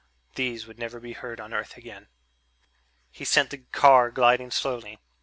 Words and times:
these 0.33 0.65
would 0.65 0.79
never 0.79 0.99
be 0.99 1.13
heard 1.13 1.39
on 1.39 1.53
Earth 1.53 1.77
again. 1.77 2.07
He 3.11 3.23
sent 3.23 3.51
the 3.51 3.59
car 3.59 4.09
gliding 4.09 4.49
slowly... 4.49 4.99